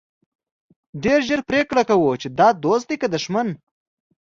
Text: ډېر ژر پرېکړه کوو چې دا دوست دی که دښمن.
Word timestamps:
ډېر 1.03 1.19
ژر 1.27 1.39
پرېکړه 1.49 1.83
کوو 1.89 2.11
چې 2.21 2.27
دا 2.39 2.47
دوست 2.63 2.85
دی 2.89 2.95
که 3.01 3.07
دښمن. 3.15 3.47